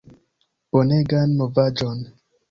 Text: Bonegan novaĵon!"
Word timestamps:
Bonegan 0.75 1.35
novaĵon!" 1.41 2.01